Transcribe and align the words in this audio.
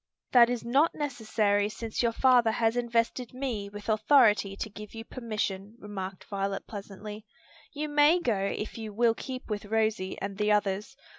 "That 0.31 0.49
is 0.49 0.65
not 0.65 0.95
necessary 0.95 1.69
since 1.69 2.01
your 2.01 2.11
father 2.11 2.49
has 2.53 2.75
invested 2.75 3.35
me 3.35 3.69
with 3.69 3.87
authority 3.87 4.55
to 4.57 4.67
give 4.67 4.95
you 4.95 5.05
permission," 5.05 5.75
remarked 5.77 6.23
Violet 6.23 6.65
pleasantly. 6.65 7.23
"You 7.71 7.87
may 7.87 8.19
go 8.19 8.35
if 8.39 8.79
you 8.79 8.91
will 8.95 9.13
keep 9.13 9.47
with 9.47 9.65
Rosie 9.65 10.19
and 10.19 10.39
the 10.39 10.51
others. 10.51 10.97